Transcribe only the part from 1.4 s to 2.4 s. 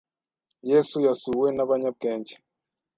n abanyabwenge